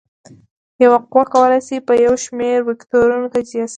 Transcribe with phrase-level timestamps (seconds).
[0.83, 3.69] یوه قوه کولی شي په یو شمېر وکتورونو تجزیه شي.